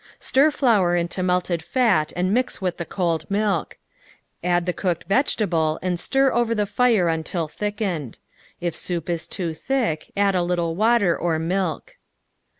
[0.19, 3.77] Stir flour into melted fat and mix with the cold milk.
[4.43, 8.17] Add the cooked vegetable and stir over the fire until thickened.
[8.59, 11.89] If soup is too thick, add a little water or mjlk.